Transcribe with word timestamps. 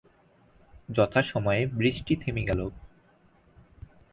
যথাসময়ে 0.89 1.63
বৃষ্টি 1.73 2.13
থেমে 2.15 2.43
গেল। 2.43 2.59